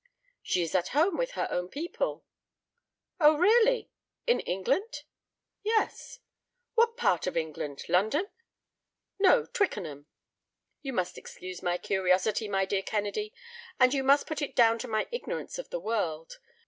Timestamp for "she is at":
0.41-0.87